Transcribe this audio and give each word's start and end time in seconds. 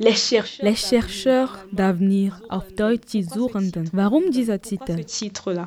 Les 0.00 0.76
chercheurs 0.76 1.58
d'avenir, 1.72 2.40
auf 2.48 2.72
Deutsch 2.76 3.12
die 3.12 3.24
Suchenden. 3.24 3.88
Warum 3.92 4.30
dieser 4.30 4.60
Titel? 4.60 5.04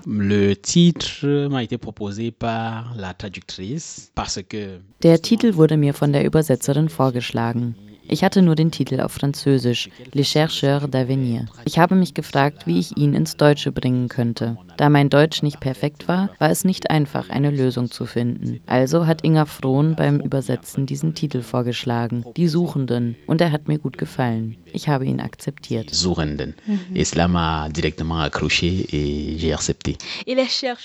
Le 0.06 0.56
titre 0.56 1.48
m'a 1.50 1.64
été 1.64 1.78
proposé 1.78 2.32
par 2.32 2.96
la 2.98 3.14
traductrice 3.14 4.12
parce 4.16 4.40
que 4.48 4.80
Der 5.04 5.22
Titel 5.22 5.56
wurde 5.56 5.76
mir 5.76 5.94
von 5.94 6.14
der 6.14 6.26
Übersetzerin 6.26 6.88
vorgeschlagen. 6.88 7.76
Ich 8.08 8.24
hatte 8.24 8.42
nur 8.42 8.56
den 8.56 8.72
Titel 8.72 9.00
auf 9.00 9.14
Französisch, 9.14 9.90
Les 10.14 10.28
chercheurs 10.28 10.84
d'avenir. 10.88 11.46
Ich 11.66 11.78
habe 11.80 11.96
mich 11.96 12.14
gefragt, 12.14 12.68
wie 12.68 12.80
ich 12.80 12.98
ihn 12.98 13.14
ins 13.14 13.38
Deutsche 13.38 13.72
bringen 13.72 14.10
könnte. 14.10 14.58
Da 14.78 14.90
mein 14.90 15.10
Deutsch 15.10 15.44
nicht 15.44 15.60
perfekt 15.60 16.08
war, 16.08 16.30
war 16.40 16.50
es 16.50 16.64
nicht 16.66 16.90
einfach, 16.90 17.30
eine 17.30 17.52
Lösung 17.52 17.92
zu 17.92 18.06
finden. 18.06 18.60
Also 18.66 19.06
hat 19.08 19.24
Inga 19.24 19.46
Frohn 19.46 19.96
beim 19.96 20.20
Übersetzen 20.20 20.86
diesen 20.86 21.14
Titel 21.14 21.42
vorgeschlagen, 21.42 22.26
Die 22.38 22.48
Suchenden, 22.48 23.16
und 23.28 23.42
er 23.42 23.52
hat 23.52 23.68
mir 23.68 23.80
gut 23.80 23.98
gefallen. 23.98 24.58
Ich 24.74 24.88
habe 24.88 25.06
ihn 25.06 25.20
akzeptiert. 25.20 25.90
Suchenden. 25.92 26.56
Et 26.94 27.06
cela 27.06 27.28
m'a 27.28 27.70
directement 27.70 28.22
accroché 28.22 28.88
et 28.92 29.38
j'ai 29.38 29.54
accepté. 29.54 29.98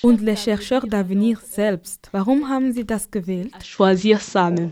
Und 0.02 0.20
Les 0.22 0.36
chercheurs 0.36 0.86
d'avenir 0.86 1.40
selbst. 1.40 2.08
Warum 2.12 2.48
haben 2.48 2.72
Sie 2.72 2.84
das 2.86 3.10
gewählt? 3.10 3.52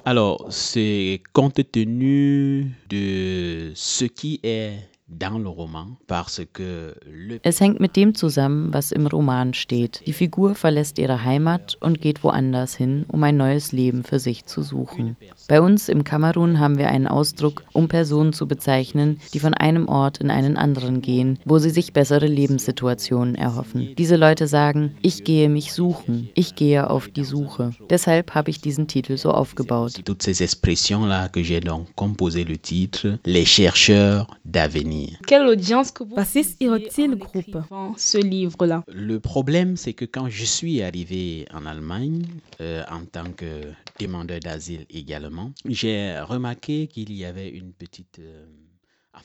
Alors, 0.05 0.47
c'est 0.51 1.23
compte 1.33 1.71
tenu 1.71 2.75
de 2.91 3.73
ce 3.75 4.05
qui 4.07 4.41
est 4.43 4.94
Es 7.43 7.61
hängt 7.61 7.79
mit 7.79 7.95
dem 7.95 8.15
zusammen, 8.15 8.73
was 8.73 8.91
im 8.91 9.07
Roman 9.07 9.53
steht. 9.53 10.03
Die 10.07 10.13
Figur 10.15 10.55
verlässt 10.55 10.99
ihre 10.99 11.23
Heimat 11.25 11.77
und 11.81 12.01
geht 12.01 12.25
woanders 12.25 12.75
hin, 12.75 13.05
um 13.09 13.23
ein 13.23 13.37
neues 13.37 13.73
Leben 13.73 14.03
für 14.03 14.19
sich 14.19 14.47
zu 14.47 14.63
suchen. 14.63 15.17
Bei 15.47 15.61
uns 15.61 15.91
im 15.91 16.05
Kamerun 16.05 16.59
haben 16.59 16.79
wir 16.79 16.89
einen 16.89 17.07
Ausdruck, 17.07 17.65
um 17.73 17.87
Personen 17.89 18.33
zu 18.33 18.49
bezeichnen, 18.49 19.21
die 19.35 19.41
von 19.41 19.53
einem 19.53 19.89
Ort 19.89 20.19
in 20.19 20.31
einen 20.31 20.57
anderen 20.57 21.03
gehen, 21.03 21.39
wo 21.45 21.59
sie 21.59 21.71
sich 21.71 21.93
bessere 21.93 22.27
Lebenssituationen 22.27 23.35
erhoffen. 23.35 23.95
Diese 23.99 24.17
Leute 24.17 24.47
sagen, 24.47 24.97
ich 25.03 25.25
gehe 25.25 25.51
mich 25.51 25.75
suchen, 25.75 26.31
ich 26.35 26.55
gehe 26.55 26.89
auf 26.89 27.09
die 27.09 27.25
Suche. 27.25 27.73
Deshalb 27.91 28.35
habe 28.35 28.51
ich 28.51 28.61
diesen 28.61 28.89
Titel 28.89 29.17
so 29.19 29.33
aufgebaut. 29.33 29.93
toutes 30.05 30.23
ces 30.23 30.41
expressions 30.41 31.07
là 31.07 31.29
que 31.29 31.43
j'ai 31.43 31.61
donc 31.61 31.89
composé 31.95 32.45
le 32.45 32.57
titre 32.57 33.19
Les 33.27 33.45
chercheurs 33.45 34.27
d'avenir. 34.45 34.94
Was 36.17 36.35
ist 36.37 36.61
Ihre 36.61 36.81
Zielgruppe? 36.89 37.57
Le 38.89 39.19
problème, 39.19 39.77
c'est 39.77 39.93
que 39.95 40.05
quand 40.05 40.29
je 40.29 40.45
suis 40.45 40.83
arrivé 40.83 41.47
en 41.53 41.67
Allemagne, 41.67 42.23
euh, 42.61 42.83
en 42.91 43.05
tant 43.05 43.31
que 43.33 43.73
demandeur 44.01 44.41
d'asile 44.41 44.87
également, 44.91 45.53
j'ai 45.69 46.19
remarqué 46.21 46.87
qu'il 46.87 47.13
y 47.13 47.25
avait 47.25 47.49
une 47.51 47.73
petite... 47.73 48.19
euh, 48.21 48.45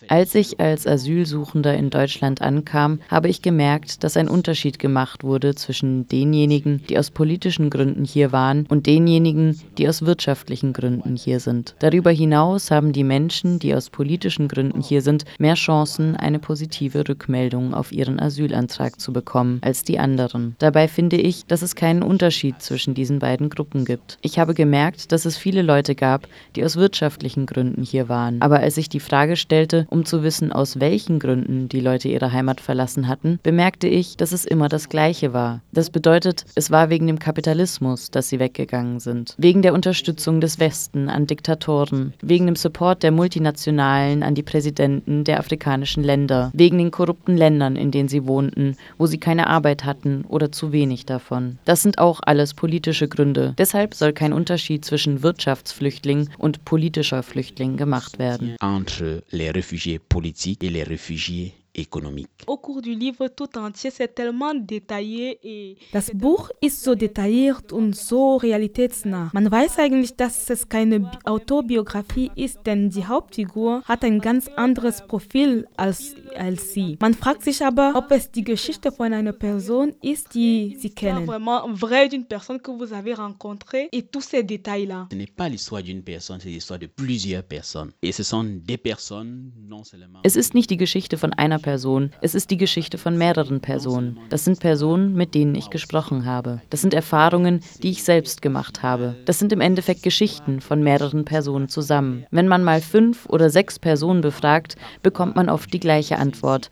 Als 0.08 0.34
ich 0.34 0.60
als 0.60 0.88
Asylsuchender 0.88 1.76
in 1.76 1.90
Deutschland 1.90 2.42
ankam, 2.42 3.00
habe 3.10 3.28
ich 3.28 3.42
gemerkt, 3.42 4.04
dass 4.04 4.18
ein 4.18 4.28
Unterschied 4.28 4.80
gemacht 4.80 5.24
wurde 5.24 5.56
zwischen 5.56 6.08
denjenigen, 6.08 6.82
die 6.90 6.98
aus 6.98 7.12
politischen 7.12 7.70
Gründen 7.70 8.06
hier 8.06 8.32
waren, 8.32 8.66
und 8.70 8.88
denjenigen, 8.88 9.60
die 9.78 9.88
aus 9.88 10.06
wirtschaftlichen 10.06 10.74
Gründen 10.74 11.16
hier 11.16 11.40
sind. 11.40 11.76
Darüber 11.80 12.12
hinaus 12.12 12.72
haben 12.72 12.94
die 12.94 13.04
Menschen, 13.04 13.60
die 13.60 13.76
aus 13.76 13.90
politischen 13.90 14.48
Gründen 14.48 14.82
hier 14.82 15.02
sind, 15.02 15.26
mehr 15.38 15.56
Chancen, 15.56 16.16
eine 16.16 16.40
positive 16.40 17.08
Rückmeldung 17.08 17.74
auf 17.74 17.92
ihren 17.92 18.20
Asylantrag 18.20 19.00
zu 19.00 19.14
bekommen 19.14 19.60
als 19.62 19.84
die 19.84 20.00
anderen. 20.00 20.56
Dabei 20.60 20.88
finde 20.88 21.18
ich, 21.18 21.46
dass 21.46 21.62
es 21.62 21.76
keinen 21.76 22.04
Unterschied 22.04 22.62
zwischen 22.62 22.94
diesen 22.94 23.20
beiden 23.20 23.50
Gruppen 23.50 23.86
gibt. 23.86 24.18
Ich 24.22 24.40
habe 24.40 24.54
gemerkt, 24.54 25.12
dass 25.12 25.26
es 25.26 25.38
viele 25.38 25.62
Leute 25.62 25.94
gab, 25.96 26.28
die 26.56 26.64
aus 26.64 26.78
wirtschaftlichen 26.78 27.46
Gründen 27.46 27.84
hier 27.84 28.10
waren. 28.10 28.42
Aber 28.42 28.60
als 28.60 28.78
ich 28.78 28.90
die 28.90 29.00
Frage 29.00 29.36
stellte, 29.36 29.79
um 29.90 30.06
zu 30.06 30.24
wissen, 30.24 30.52
aus 30.52 30.80
welchen 30.80 31.20
Gründen 31.20 31.70
die 31.70 31.80
Leute 31.80 32.08
ihre 32.08 32.32
Heimat 32.32 32.62
verlassen 32.62 33.08
hatten, 33.08 33.40
bemerkte 33.44 33.88
ich, 33.88 34.18
dass 34.18 34.32
es 34.32 34.46
immer 34.46 34.70
das 34.70 34.90
Gleiche 34.90 35.34
war. 35.34 35.62
Das 35.72 35.90
bedeutet, 35.90 36.46
es 36.56 36.72
war 36.72 36.90
wegen 36.90 37.08
dem 37.08 37.20
Kapitalismus, 37.20 38.12
dass 38.12 38.30
sie 38.30 38.40
weggegangen 38.40 39.00
sind. 39.00 39.36
Wegen 39.38 39.62
der 39.62 39.74
Unterstützung 39.74 40.42
des 40.42 40.60
Westen 40.60 41.10
an 41.10 41.28
Diktatoren. 41.28 42.14
Wegen 42.22 42.46
dem 42.46 42.56
Support 42.56 43.04
der 43.04 43.12
Multinationalen 43.12 44.24
an 44.24 44.36
die 44.36 44.44
Präsidenten 44.44 45.24
der 45.24 45.40
afrikanischen 45.40 46.04
Länder. 46.04 46.52
Wegen 46.54 46.78
den 46.78 46.92
korrupten 46.92 47.38
Ländern, 47.38 47.76
in 47.76 47.92
denen 47.92 48.10
sie 48.10 48.26
wohnten, 48.26 48.78
wo 48.98 49.06
sie 49.06 49.20
keine 49.20 49.48
Arbeit 49.48 49.86
hatten 49.86 50.26
oder 50.28 50.52
zu 50.52 50.72
wenig 50.72 51.06
davon. 51.06 51.58
Das 51.66 51.82
sind 51.82 52.00
auch 52.00 52.20
alles 52.24 52.54
politische 52.54 53.08
Gründe. 53.08 53.54
Deshalb 53.58 53.94
soll 53.94 54.14
kein 54.14 54.34
Unterschied 54.34 54.86
zwischen 54.86 55.24
Wirtschaftsflüchtling 55.24 56.30
und 56.38 56.66
politischer 56.66 57.24
Flüchtling 57.24 57.78
gemacht 57.78 58.20
werden. 58.20 58.56
entre 58.60 59.24
les 59.32 59.52
réfugiés 59.70 60.00
politiques 60.00 60.64
et 60.64 60.70
les 60.70 60.84
réfugiés 60.84 61.54
économiques. 61.76 62.44
Au 62.48 62.58
cours 62.58 62.82
du 62.82 62.96
livre 62.96 63.28
tout 63.28 63.56
entier, 63.58 63.92
c'est 63.92 64.14
tellement 64.16 64.54
détaillé 64.56 65.40
et 65.44 65.78
Das 65.94 66.10
Buch 66.14 66.50
ist 66.62 66.82
so 66.84 66.96
detailliert 66.96 67.72
und 67.72 67.96
so 67.96 68.38
realitätsnah. 68.38 69.30
Man 69.34 69.52
weiß 69.52 69.78
eigentlich, 69.78 70.16
dass 70.16 70.50
es 70.50 70.68
keine 70.68 71.00
Bi- 71.02 71.08
Autobiografie 71.26 72.32
ist, 72.36 72.58
denn 72.66 72.90
die 72.90 73.06
Hauptfigur 73.06 73.84
hat 73.86 74.04
ein 74.04 74.20
ganz 74.20 74.48
anderes 74.58 75.06
Profil 75.06 75.68
als, 75.78 76.16
als 76.38 76.74
sie. 76.74 76.98
Man 77.00 77.14
fragt 77.14 77.44
sich 77.44 77.64
aber, 77.64 77.94
ob 77.96 78.12
es 78.12 78.32
die 78.32 78.44
Geschichte 78.44 78.92
von 78.92 79.14
einer 79.14 79.34
Person 79.34 79.94
ist, 80.02 80.34
die 80.34 80.78
sie 80.80 80.90
kennen. 80.90 81.26
vraiment 81.26 81.62
vraie 81.74 82.10
d'une 82.10 82.26
personne 82.26 82.60
que 82.60 82.72
vous 82.72 82.94
avez 82.94 83.14
rencontrée 83.14 83.90
et 83.92 84.04
tous 84.04 84.22
ces 84.22 84.44
détails-là. 84.44 85.08
Ce 85.12 85.16
n'est 85.16 85.28
pas 85.28 85.50
l'histoire 85.50 85.84
d'une 85.84 86.04
personne, 86.04 86.40
c'est 86.40 86.50
l'histoire 86.50 86.80
de 86.80 86.88
plusieurs 86.88 87.44
personnes. 87.44 87.92
Et 88.02 88.12
ce 88.12 88.24
sont 88.24 88.44
des 88.44 88.78
personnes, 88.78 89.52
non 89.68 89.84
seulement... 89.84 90.20
Es 90.24 90.36
ist 90.36 90.54
nicht 90.54 90.70
die 90.70 90.78
Geschichte 90.78 91.18
von 91.18 91.34
einer 91.34 91.60
Person, 91.60 92.12
es 92.22 92.36
ist 92.36 92.50
die 92.52 92.58
Geschichte 92.58 92.98
von 92.98 93.18
mehreren 93.18 93.62
Personen. 93.62 94.20
Das 94.30 94.46
sind 94.46 94.60
Personen, 94.60 95.14
mit 95.14 95.36
denen 95.36 95.56
ich 95.56 95.70
gesprochen 95.70 96.26
habe. 96.26 96.62
Das 96.70 96.82
sind 96.82 96.94
Erfahrungen, 96.94 97.62
die 97.84 97.90
ich 97.90 98.04
selbst 98.04 98.42
gemacht 98.42 98.84
habe. 98.84 99.16
Das 99.26 99.40
sind 99.40 99.52
im 99.52 99.62
Endeffekt 99.62 100.04
Geschichten 100.04 100.62
von 100.62 100.84
mehreren 100.84 101.26
Personen 101.26 101.70
zusammen. 101.70 102.26
Wenn 102.32 102.48
man 102.48 102.64
mal 102.64 102.82
fünf 102.82 103.26
oder 103.28 103.50
sechs 103.50 103.80
Personen 103.80 104.22
befragt, 104.22 104.76
bekommt 105.04 105.36
man 105.36 105.50
oft 105.50 105.74
die 105.74 105.80
gleiche 105.80 106.18
Antwort, 106.18 106.29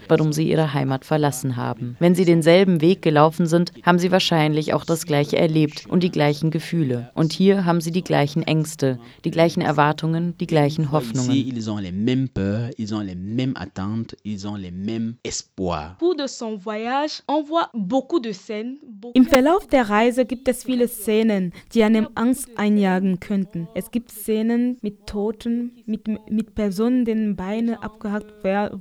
warum 0.07 0.33
sie 0.33 0.49
ihre 0.49 0.73
Heimat 0.73 1.05
verlassen 1.05 1.55
haben. 1.57 1.95
Wenn 1.99 2.15
sie 2.15 2.25
denselben 2.25 2.81
Weg 2.81 3.01
gelaufen 3.01 3.47
sind, 3.47 3.71
haben 3.83 3.99
sie 3.99 4.11
wahrscheinlich 4.11 4.73
auch 4.73 4.85
das 4.85 5.05
gleiche 5.05 5.37
erlebt 5.37 5.85
und 5.87 6.03
die 6.03 6.11
gleichen 6.11 6.51
Gefühle. 6.51 7.11
Und 7.13 7.33
hier 7.33 7.65
haben 7.65 7.81
sie 7.81 7.91
die 7.91 8.03
gleichen 8.03 8.43
Ängste, 8.43 8.99
die 9.25 9.31
gleichen 9.31 9.61
Erwartungen, 9.61 10.37
die 10.39 10.47
gleichen 10.47 10.91
Hoffnungen. 10.91 11.31
Im 19.13 19.25
Verlauf 19.25 19.67
der 19.67 19.89
Reise 19.89 20.25
gibt 20.25 20.47
es 20.47 20.63
viele 20.63 20.87
Szenen, 20.87 21.53
die 21.73 21.83
einem 21.83 22.09
Angst 22.15 22.49
einjagen 22.57 23.19
könnten. 23.19 23.67
Es 23.73 23.91
gibt 23.91 24.11
Szenen 24.11 24.77
mit 24.81 25.07
Toten, 25.07 25.71
mit, 25.85 26.07
mit 26.29 26.55
Personen, 26.55 27.05
denen 27.05 27.35
Beine 27.35 27.83
abgehackt 27.83 28.33
wer 28.43 28.79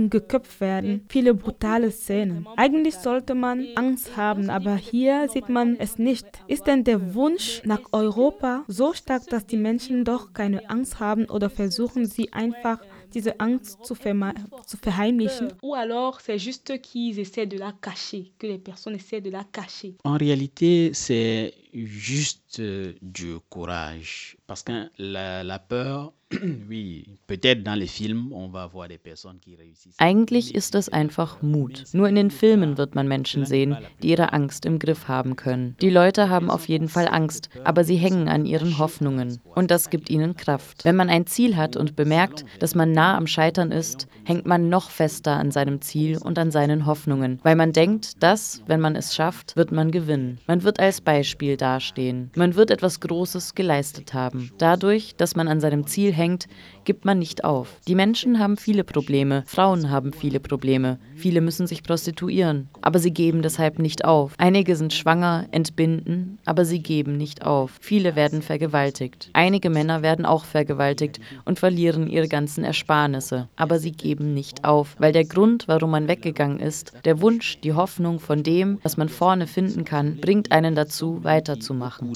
werden, 0.00 0.10
geköpft 0.10 0.60
werden. 0.60 1.04
Viele 1.08 1.34
brutale 1.34 1.90
Szenen. 1.90 2.46
Eigentlich 2.56 2.96
sollte 2.96 3.34
man 3.34 3.66
Angst 3.74 4.16
haben, 4.16 4.50
aber 4.50 4.76
hier 4.76 5.28
sieht 5.28 5.48
man 5.48 5.76
es 5.78 5.98
nicht. 5.98 6.26
Ist 6.46 6.66
denn 6.66 6.84
der 6.84 7.14
Wunsch 7.14 7.62
nach 7.64 7.82
Europa 7.92 8.64
so 8.68 8.92
stark, 8.94 9.26
dass 9.28 9.46
die 9.46 9.56
Menschen 9.56 10.04
doch 10.04 10.32
keine 10.32 10.68
Angst 10.70 11.00
haben 11.00 11.26
oder 11.26 11.50
versuchen 11.50 12.06
sie 12.06 12.32
einfach 12.32 12.80
diese 13.12 13.40
Angst 13.40 13.84
zu, 13.84 13.94
zu 13.94 14.76
verheimlichen? 14.76 15.52
Ou 15.62 15.74
alors, 15.74 16.20
c'est 16.20 16.38
juste 16.38 16.80
qu'ils 16.80 17.18
essaient 17.18 17.46
de 17.46 17.58
la 17.58 17.72
cacher, 17.80 18.32
que 18.38 18.46
les 18.46 18.58
personnes 18.58 18.94
essaient 18.94 19.20
de 19.20 19.30
la 19.30 19.44
cacher. 19.52 19.96
En 20.04 20.16
réalité, 20.16 20.92
c'est 20.94 21.52
juste 21.72 22.60
euh, 22.60 22.94
du 23.02 23.40
courage. 23.48 24.36
Parce 24.46 24.62
que 24.62 24.90
la, 24.98 25.44
la 25.44 25.58
peur, 25.58 26.12
oui, 26.68 27.18
peut-être 27.26 27.64
dans 27.64 27.74
les 27.74 27.88
films, 27.88 28.32
on 28.32 28.48
va 28.48 28.66
voir 28.66 28.86
des 28.88 28.98
personnes 28.98 29.38
qui 29.40 29.56
réussissent. 29.56 29.96
Eigentlich 29.98 30.54
ist 30.54 30.74
es 30.76 30.88
einfach 30.88 31.42
Mut. 31.42 31.84
Nur 31.92 32.08
in 32.08 32.14
den 32.14 32.30
Filmen 32.30 32.78
wird 32.78 32.94
man 32.94 33.08
Menschen 33.08 33.44
sehen, 33.44 33.76
die 34.02 34.10
ihre 34.10 34.32
Angst 34.32 34.64
im 34.64 34.78
Griff 34.78 35.08
haben 35.08 35.34
können. 35.34 35.76
Die 35.80 35.90
Leute 35.90 36.28
haben 36.28 36.50
auf 36.50 36.68
jeden 36.68 36.88
Fall 36.88 37.08
Angst, 37.08 37.50
aber 37.64 37.82
sie 37.82 37.96
hängen 37.96 38.28
an 38.28 38.46
ihren 38.46 38.78
Hoffnungen. 38.78 39.40
Und 39.56 39.72
das 39.72 39.90
gibt 39.90 40.08
ihnen 40.08 40.36
Kraft. 40.36 40.84
Wenn 40.84 40.94
man 40.94 41.10
ein 41.10 41.26
Ziel 41.26 41.56
hat 41.56 41.76
und 41.76 41.96
bemerkt, 41.96 42.44
dass 42.60 42.76
man 42.76 42.92
nah 42.92 43.16
am 43.16 43.26
Scheitern 43.26 43.72
ist, 43.72 44.06
hängt 44.24 44.46
man 44.46 44.68
noch 44.68 44.90
fester 44.90 45.32
an 45.32 45.50
seinem 45.50 45.80
Ziel 45.80 46.18
und 46.18 46.38
an 46.38 46.52
seinen 46.52 46.86
Hoffnungen, 46.86 47.40
weil 47.42 47.56
man 47.56 47.72
denkt, 47.72 48.22
dass, 48.22 48.62
wenn 48.66 48.80
man 48.80 48.94
es 48.94 49.14
schafft, 49.16 49.56
wird 49.56 49.72
man 49.72 49.90
gewinnen. 49.90 50.38
Man 50.46 50.62
wird 50.62 50.78
als 50.78 51.00
Beispiel 51.00 51.56
dastehen. 51.60 52.30
Man 52.34 52.54
wird 52.54 52.70
etwas 52.70 53.00
Großes 53.00 53.54
geleistet 53.54 54.14
haben. 54.14 54.50
Dadurch, 54.58 55.14
dass 55.16 55.36
man 55.36 55.48
an 55.48 55.60
seinem 55.60 55.86
Ziel 55.86 56.12
hängt, 56.12 56.46
gibt 56.90 57.04
man 57.04 57.20
nicht 57.20 57.44
auf. 57.44 57.76
Die 57.86 57.94
Menschen 57.94 58.40
haben 58.40 58.56
viele 58.56 58.82
Probleme, 58.82 59.44
Frauen 59.46 59.90
haben 59.90 60.12
viele 60.12 60.40
Probleme, 60.40 60.98
viele 61.14 61.40
müssen 61.40 61.68
sich 61.68 61.84
prostituieren, 61.84 62.68
aber 62.82 62.98
sie 62.98 63.12
geben 63.12 63.42
deshalb 63.42 63.78
nicht 63.78 64.04
auf. 64.04 64.32
Einige 64.38 64.74
sind 64.74 64.92
schwanger, 64.92 65.46
entbinden, 65.52 66.40
aber 66.46 66.64
sie 66.64 66.80
geben 66.80 67.16
nicht 67.16 67.46
auf. 67.46 67.78
Viele 67.80 68.16
werden 68.16 68.42
vergewaltigt. 68.42 69.30
Einige 69.34 69.70
Männer 69.70 70.02
werden 70.02 70.26
auch 70.26 70.44
vergewaltigt 70.44 71.20
und 71.44 71.60
verlieren 71.60 72.08
ihre 72.08 72.26
ganzen 72.26 72.64
Ersparnisse, 72.64 73.48
aber 73.54 73.78
sie 73.78 73.92
geben 73.92 74.34
nicht 74.34 74.64
auf, 74.64 74.96
weil 74.98 75.12
der 75.12 75.26
Grund, 75.26 75.68
warum 75.68 75.92
man 75.92 76.08
weggegangen 76.08 76.58
ist, 76.58 76.92
der 77.04 77.20
Wunsch, 77.20 77.60
die 77.60 77.74
Hoffnung 77.74 78.18
von 78.18 78.42
dem, 78.42 78.80
was 78.82 78.96
man 78.96 79.08
vorne 79.08 79.46
finden 79.46 79.84
kann, 79.84 80.16
bringt 80.16 80.50
einen 80.50 80.74
dazu, 80.74 81.22
weiterzumachen. 81.22 82.10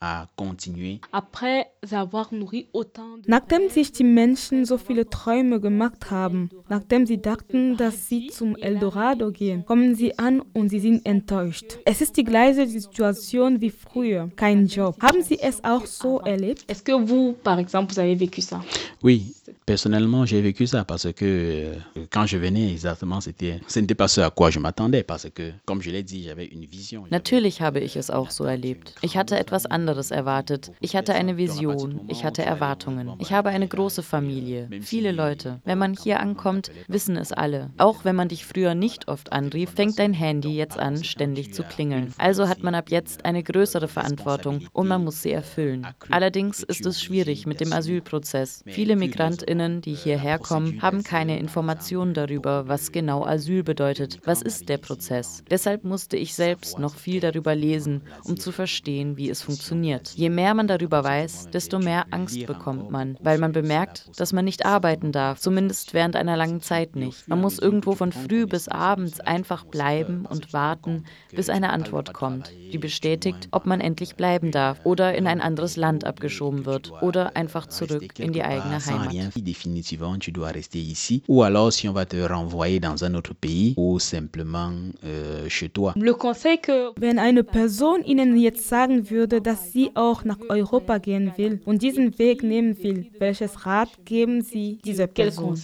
À 0.00 0.28
continuer. 0.36 1.00
Après 1.12 1.66
avoir 1.90 2.32
nourri 2.32 2.68
autant 2.72 3.18
de 3.18 3.28
Nachdem 3.28 3.68
sich 3.68 3.92
die 3.92 4.04
Menschen 4.04 4.64
so 4.64 4.78
viele 4.78 5.08
Träume 5.08 5.60
gemacht 5.60 6.10
haben, 6.10 6.48
nachdem 6.68 7.06
sie 7.06 7.20
dachten, 7.20 7.76
dass 7.76 8.08
sie 8.08 8.28
zum 8.28 8.56
Eldorado 8.56 9.30
gehen, 9.30 9.64
kommen 9.64 9.94
sie 9.94 10.18
an 10.18 10.40
und 10.52 10.68
sie 10.68 10.80
sind 10.80 11.04
enttäuscht. 11.06 11.78
Es 11.84 12.00
ist 12.00 12.16
die 12.16 12.24
gleiche 12.24 12.66
Situation 12.66 13.60
wie 13.60 13.70
früher, 13.70 14.30
kein 14.36 14.66
Job. 14.66 14.96
Haben 15.02 15.22
Sie 15.22 15.38
es 15.40 15.62
auch 15.64 15.86
so 15.86 16.20
erlebt? 16.20 16.64
Est-ce 16.68 16.82
que 16.82 16.92
vous, 16.92 17.34
par 17.42 17.58
exemple, 17.58 17.92
vous 17.92 18.00
avez 18.00 18.14
vécu 18.14 18.40
ça 18.40 18.60
Oui, 19.02 19.34
personnellement, 19.66 20.26
j'ai 20.26 20.40
vécu 20.40 20.66
ça 20.66 20.84
parce 20.84 21.12
que 21.12 21.24
euh, 21.24 21.74
quand 22.10 22.26
je 22.26 22.36
venais, 22.36 22.72
exactement, 22.72 23.20
c'était, 23.20 23.60
ce 23.68 23.80
n'était 23.80 23.94
pas 23.94 24.08
ce 24.08 24.20
à 24.20 24.30
quoi 24.30 24.50
je 24.50 24.58
m'attendais 24.58 25.02
parce 25.02 25.28
que, 25.30 25.52
comme 25.64 25.82
je 25.82 25.90
l'ai 25.90 26.02
dit, 26.02 26.24
j'avais 26.24 26.46
une 26.46 26.64
vision. 26.64 27.04
Natürlich 27.10 27.60
habe 27.60 27.80
ich 27.80 27.96
es 27.96 28.10
auch 28.10 28.30
so 28.30 28.44
erlebt. 28.44 28.94
Ich 29.02 29.16
hatte 29.16 29.38
etwas 29.38 29.66
anderes 29.66 30.10
erwartet. 30.10 30.72
Ich 30.80 30.96
hatte 30.96 31.14
eine 31.14 31.36
Vision. 31.36 32.02
Ich 32.08 32.24
hatte 32.24 32.42
Erwartungen. 32.42 33.12
Ich 33.18 33.32
habe 33.32 33.50
eine 33.50 33.68
große 33.68 34.02
Familie. 34.02 34.68
Viele 34.80 35.12
Leute. 35.12 35.60
Wenn 35.64 35.78
man 35.78 35.94
hier 35.94 36.20
ankommt, 36.20 36.70
wissen 36.88 37.16
es 37.16 37.32
alle. 37.32 37.70
Auch 37.78 38.04
wenn 38.04 38.16
man 38.16 38.28
dich 38.28 38.44
früher 38.44 38.74
nicht 38.74 39.08
oft 39.08 39.32
anrief, 39.32 39.70
fängt 39.70 39.98
dein 39.98 40.12
Handy 40.12 40.56
jetzt 40.56 40.78
an, 40.78 41.02
ständig 41.04 41.54
zu 41.54 41.62
klingeln. 41.62 42.12
Also 42.18 42.48
hat 42.48 42.62
man 42.62 42.74
ab 42.74 42.90
jetzt 42.90 43.24
eine 43.24 43.42
größere 43.42 43.88
Verantwortung 43.88 44.66
und 44.72 44.88
man 44.88 45.04
muss 45.04 45.22
sie 45.22 45.32
erfüllen. 45.32 45.86
Allerdings 46.10 46.62
ist 46.62 46.86
es 46.86 47.02
schwierig 47.02 47.46
mit 47.46 47.60
dem 47.60 47.72
Asylprozess. 47.72 48.62
Viele 48.66 48.96
Migrantinnen, 49.52 49.80
die 49.82 49.94
hierher 49.94 50.38
kommen, 50.38 50.80
haben 50.80 51.02
keine 51.02 51.38
Informationen 51.38 52.14
darüber, 52.14 52.68
was 52.68 52.92
genau 52.92 53.24
Asyl 53.24 53.62
bedeutet. 53.62 54.20
Was 54.24 54.42
ist 54.42 54.68
der 54.68 54.78
Prozess? 54.78 55.42
Deshalb 55.50 55.84
musste 55.84 56.16
ich 56.16 56.34
selbst 56.34 56.78
noch 56.78 56.94
viel 56.94 57.20
darüber 57.20 57.54
lesen, 57.54 58.02
um 58.24 58.38
zu 58.38 58.52
verstehen, 58.52 59.16
wie 59.16 59.30
es 59.30 59.42
funktioniert. 59.42 60.12
Je 60.14 60.30
mehr 60.30 60.54
man 60.54 60.66
darüber 60.66 61.04
weiß, 61.04 61.50
desto 61.50 61.78
mehr 61.78 62.06
Angst 62.10 62.46
bekommt 62.46 62.90
man, 62.90 63.18
weil 63.22 63.38
man 63.38 63.52
bemerkt, 63.52 64.10
dass 64.18 64.32
man 64.32 64.44
nicht 64.44 64.64
arbeiten 64.64 65.12
darf, 65.12 65.38
zumindest 65.40 65.94
während 65.94 66.16
einer 66.16 66.36
langen 66.36 66.60
Zeit 66.60 66.96
nicht. 66.96 67.28
Man 67.28 67.40
muss 67.40 67.58
irgendwo 67.58 67.92
von 67.92 68.12
früh 68.12 68.46
bis 68.46 68.68
abends 68.68 69.20
einfach 69.20 69.64
bleiben 69.64 70.26
und 70.26 70.52
warten, 70.52 71.04
bis 71.34 71.48
eine 71.48 71.70
Antwort 71.70 72.12
kommt, 72.14 72.50
die 72.72 72.78
bestätigt, 72.78 73.48
ob 73.50 73.66
man 73.66 73.80
endlich 73.80 74.16
bleiben 74.16 74.50
darf 74.50 74.80
oder 74.84 75.14
in 75.14 75.26
ein 75.26 75.40
anderes 75.40 75.76
Land 75.76 76.04
abgeschoben 76.04 76.64
wird 76.64 76.92
oder 77.02 77.36
einfach 77.36 77.66
zurück 77.66 78.18
in 78.18 78.32
die 78.32 78.42
eigene 78.42 78.84
Heimat. 78.84 79.12
Définitivement, 79.42 80.18
tu 80.18 80.32
dois 80.32 80.48
rester 80.48 80.78
ici. 80.78 81.22
Ou 81.28 81.42
alors, 81.42 81.72
si 81.72 81.88
on 81.88 81.92
va 81.92 82.06
te 82.06 82.16
renvoyer 82.16 82.80
dans 82.80 83.04
un 83.04 83.14
autre 83.14 83.34
pays 83.34 83.74
ou 83.76 83.98
simplement 83.98 84.72
euh, 85.04 85.48
chez 85.48 85.68
toi. 85.68 85.94
Le 85.96 86.14
conseil 86.14 86.58
que 86.60 86.92
Wenn 86.98 87.18
eine 87.18 87.42
Person 87.42 88.02
Ihnen 88.04 88.36
jetzt 88.36 88.68
sagen 88.68 89.10
würde, 89.10 89.40
dass 89.40 89.72
sie 89.72 89.90
auch 89.94 90.24
nach 90.24 90.38
Europa 90.48 90.98
gehen 90.98 91.32
will 91.36 91.60
und 91.64 91.82
diesen 91.82 92.18
Weg 92.18 92.42
nehmen 92.42 92.76
will, 92.82 93.10
welches 93.18 93.66
Rat 93.66 93.88
geben 94.04 94.42
Sie 94.42 94.78
dieser 94.84 95.06
Person? 95.06 95.56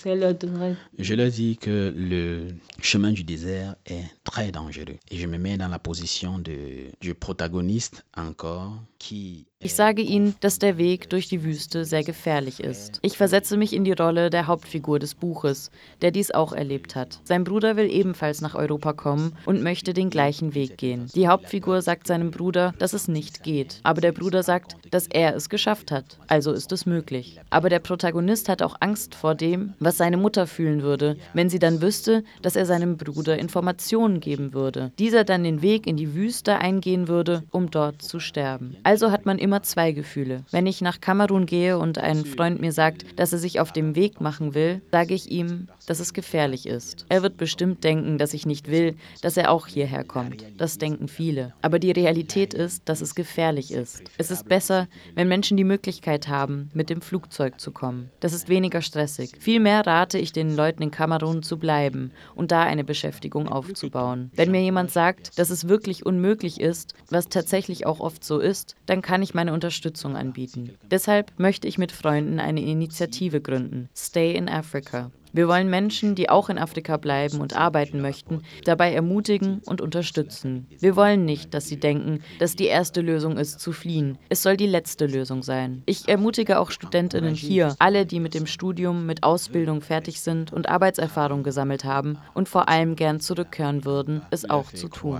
Je 0.98 1.14
leur 1.14 1.30
dis 1.30 1.56
que 1.56 1.92
le 1.96 2.48
chemin 2.80 3.12
du 3.12 3.24
désert 3.24 3.76
est 3.86 4.04
très 4.24 4.50
dangereux. 4.50 4.98
Et 5.10 5.16
je 5.16 5.26
me 5.26 5.38
mets 5.38 5.56
dans 5.56 5.68
la 5.68 5.78
position 5.78 6.38
de, 6.38 6.90
du 7.00 7.14
protagoniste 7.14 8.04
encore 8.16 8.82
qui 8.98 9.46
Ich 9.60 9.74
sage 9.74 10.02
ihnen, 10.02 10.36
dass 10.38 10.60
der 10.60 10.78
Weg 10.78 11.10
durch 11.10 11.26
die 11.26 11.42
Wüste 11.42 11.84
sehr 11.84 12.04
gefährlich 12.04 12.60
ist. 12.60 13.00
Ich 13.02 13.16
versetze 13.16 13.56
mich 13.56 13.72
in 13.72 13.82
die 13.82 13.90
Rolle 13.90 14.30
der 14.30 14.46
Hauptfigur 14.46 15.00
des 15.00 15.16
Buches, 15.16 15.72
der 16.00 16.12
dies 16.12 16.30
auch 16.30 16.52
erlebt 16.52 16.94
hat. 16.94 17.18
Sein 17.24 17.42
Bruder 17.42 17.74
will 17.74 17.90
ebenfalls 17.90 18.40
nach 18.40 18.54
Europa 18.54 18.92
kommen 18.92 19.32
und 19.46 19.64
möchte 19.64 19.94
den 19.94 20.10
gleichen 20.10 20.54
Weg 20.54 20.78
gehen. 20.78 21.08
Die 21.12 21.26
Hauptfigur 21.26 21.82
sagt 21.82 22.06
seinem 22.06 22.30
Bruder, 22.30 22.72
dass 22.78 22.92
es 22.92 23.08
nicht 23.08 23.42
geht. 23.42 23.80
Aber 23.82 24.00
der 24.00 24.12
Bruder 24.12 24.44
sagt, 24.44 24.76
dass 24.92 25.08
er 25.08 25.34
es 25.34 25.48
geschafft 25.48 25.90
hat. 25.90 26.20
Also 26.28 26.52
ist 26.52 26.70
es 26.70 26.86
möglich. 26.86 27.40
Aber 27.50 27.68
der 27.68 27.80
Protagonist 27.80 28.48
hat 28.48 28.62
auch 28.62 28.76
Angst 28.78 29.16
vor 29.16 29.34
dem, 29.34 29.74
was 29.80 29.96
seine 29.96 30.18
Mutter 30.18 30.46
fühlen 30.46 30.82
würde, 30.82 31.16
wenn 31.34 31.50
sie 31.50 31.58
dann 31.58 31.82
wüsste, 31.82 32.22
dass 32.42 32.54
er 32.54 32.64
seinem 32.64 32.96
Bruder 32.96 33.36
Informationen 33.36 34.20
geben 34.20 34.54
würde. 34.54 34.92
Dieser 35.00 35.24
dann 35.24 35.42
den 35.42 35.62
Weg 35.62 35.88
in 35.88 35.96
die 35.96 36.14
Wüste 36.14 36.58
eingehen 36.58 37.08
würde, 37.08 37.42
um 37.50 37.72
dort 37.72 38.02
zu 38.02 38.20
sterben. 38.20 38.76
Also 38.84 39.10
hat 39.10 39.26
man 39.26 39.38
immer 39.38 39.47
zwei 39.62 39.92
Gefühle. 39.92 40.44
Wenn 40.50 40.66
ich 40.66 40.80
nach 40.80 41.00
Kamerun 41.00 41.46
gehe 41.46 41.78
und 41.78 41.98
ein 41.98 42.24
Freund 42.24 42.60
mir 42.60 42.72
sagt, 42.72 43.18
dass 43.18 43.32
er 43.32 43.38
sich 43.38 43.60
auf 43.60 43.72
dem 43.72 43.96
Weg 43.96 44.20
machen 44.20 44.54
will, 44.54 44.82
sage 44.92 45.14
ich 45.14 45.30
ihm, 45.30 45.68
dass 45.86 46.00
es 46.00 46.12
gefährlich 46.12 46.66
ist. 46.66 47.06
Er 47.08 47.22
wird 47.22 47.36
bestimmt 47.36 47.82
denken, 47.82 48.18
dass 48.18 48.34
ich 48.34 48.46
nicht 48.46 48.70
will, 48.70 48.96
dass 49.22 49.36
er 49.36 49.50
auch 49.50 49.66
hierher 49.66 50.04
kommt. 50.04 50.44
Das 50.58 50.78
denken 50.78 51.08
viele. 51.08 51.54
Aber 51.62 51.78
die 51.78 51.90
Realität 51.90 52.54
ist, 52.54 52.88
dass 52.88 53.00
es 53.00 53.14
gefährlich 53.14 53.72
ist. 53.72 54.02
Es 54.18 54.30
ist 54.30 54.48
besser, 54.48 54.86
wenn 55.14 55.28
Menschen 55.28 55.56
die 55.56 55.64
Möglichkeit 55.64 56.28
haben, 56.28 56.70
mit 56.74 56.90
dem 56.90 57.00
Flugzeug 57.00 57.60
zu 57.60 57.72
kommen. 57.72 58.10
Das 58.20 58.32
ist 58.32 58.48
weniger 58.48 58.82
stressig. 58.82 59.32
Vielmehr 59.38 59.86
rate 59.86 60.18
ich 60.18 60.32
den 60.32 60.54
Leuten 60.54 60.82
in 60.82 60.90
Kamerun 60.90 61.42
zu 61.42 61.58
bleiben 61.58 62.12
und 62.34 62.52
da 62.52 62.62
eine 62.62 62.84
Beschäftigung 62.84 63.48
aufzubauen. 63.48 64.30
Wenn 64.34 64.50
mir 64.50 64.62
jemand 64.62 64.90
sagt, 64.90 65.38
dass 65.38 65.50
es 65.50 65.68
wirklich 65.68 66.04
unmöglich 66.04 66.60
ist, 66.60 66.94
was 67.10 67.28
tatsächlich 67.28 67.86
auch 67.86 68.00
oft 68.00 68.24
so 68.24 68.38
ist, 68.38 68.76
dann 68.86 69.02
kann 69.02 69.22
ich 69.22 69.34
meine 69.38 69.52
Unterstützung 69.52 70.16
anbieten. 70.16 70.76
Deshalb 70.90 71.30
möchte 71.38 71.68
ich 71.68 71.78
mit 71.78 71.92
Freunden 71.92 72.40
eine 72.40 72.60
Initiative 72.60 73.40
gründen, 73.40 73.88
Stay 73.96 74.34
in 74.34 74.48
Africa. 74.48 75.12
Wir 75.32 75.48
wollen 75.48 75.68
Menschen, 75.68 76.14
die 76.14 76.28
auch 76.28 76.48
in 76.48 76.58
Afrika 76.58 76.96
bleiben 76.96 77.40
und 77.40 77.56
arbeiten 77.56 78.00
möchten, 78.00 78.42
dabei 78.64 78.92
ermutigen 78.92 79.60
und 79.66 79.80
unterstützen. 79.80 80.66
Wir 80.78 80.96
wollen 80.96 81.24
nicht, 81.24 81.54
dass 81.54 81.68
sie 81.68 81.78
denken, 81.78 82.20
dass 82.38 82.56
die 82.56 82.66
erste 82.66 83.00
Lösung 83.00 83.36
ist, 83.36 83.60
zu 83.60 83.72
fliehen. 83.72 84.18
Es 84.28 84.42
soll 84.42 84.56
die 84.56 84.66
letzte 84.66 85.06
Lösung 85.06 85.42
sein. 85.42 85.82
Ich 85.86 86.08
ermutige 86.08 86.58
auch 86.58 86.70
Studentinnen 86.70 87.34
hier, 87.34 87.74
alle, 87.78 88.06
die 88.06 88.20
mit 88.20 88.34
dem 88.34 88.46
Studium, 88.46 89.06
mit 89.06 89.22
Ausbildung 89.22 89.80
fertig 89.80 90.20
sind 90.20 90.52
und 90.52 90.68
Arbeitserfahrung 90.68 91.42
gesammelt 91.42 91.84
haben 91.84 92.18
und 92.34 92.48
vor 92.48 92.68
allem 92.68 92.96
gern 92.96 93.20
zurückkehren 93.20 93.84
würden, 93.84 94.22
es 94.30 94.48
auch 94.48 94.72
zu 94.72 94.88
tun. 94.88 95.18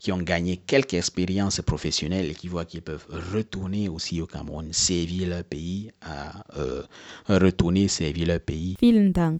Qui 0.00 0.12
ont 0.12 0.24
gagné 0.24 0.56
quelques 0.66 0.94
expériences 0.94 1.62
professionnelles 1.62 2.30
et 2.30 2.34
qui 2.34 2.48
voient 2.48 2.64
qu'ils 2.64 2.82
peuvent 2.82 3.06
retourner 3.32 3.88
aussi 3.88 4.20
au 4.20 4.26
Cameroun, 4.26 4.72
servir 4.72 5.28
leur 5.28 5.44
pays, 5.44 5.90
à 6.00 6.33
euh, 6.58 6.82
retourner 7.28 7.88
servir 7.88 8.28
leur 8.28 8.40
pays. 8.40 8.76